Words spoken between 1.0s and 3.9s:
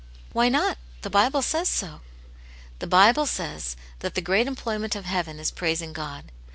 The Bible says so." "The Bible says